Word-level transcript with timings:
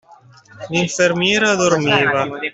L'infermiera 0.71 1.53
dormiva. 1.53 2.25